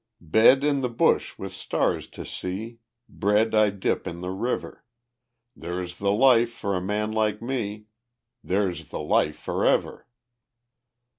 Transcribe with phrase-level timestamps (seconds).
[0.33, 4.83] Bed in the bush with stars to see, Bread I dip in the river
[5.55, 7.85] There's the life for a man like me,
[8.43, 10.07] There's the life forever.